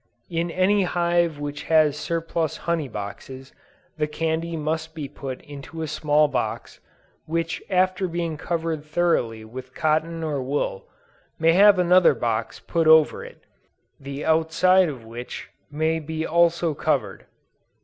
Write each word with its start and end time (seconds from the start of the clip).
In 0.31 0.49
any 0.49 0.81
hive 0.81 1.37
which 1.37 1.65
has 1.65 1.95
surplus 1.95 2.57
honey 2.65 2.87
boxes, 2.87 3.53
the 3.97 4.07
candy 4.07 4.57
may 4.57 4.77
be 4.95 5.07
put 5.07 5.43
into 5.43 5.83
a 5.83 5.87
small 5.87 6.27
box, 6.27 6.79
which 7.27 7.61
after 7.69 8.07
being 8.07 8.35
covered 8.35 8.83
thoroughly 8.83 9.45
with 9.45 9.75
cotton 9.75 10.23
or 10.23 10.41
wool, 10.41 10.87
may 11.37 11.53
have 11.53 11.77
another 11.77 12.15
box 12.15 12.59
put 12.59 12.87
over 12.87 13.23
it, 13.23 13.43
the 13.99 14.25
outside 14.25 14.89
of 14.89 15.05
which 15.05 15.51
may 15.69 15.99
be 15.99 16.25
also 16.25 16.73
covered. 16.73 17.27